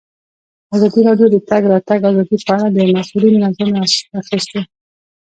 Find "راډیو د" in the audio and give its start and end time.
1.07-1.33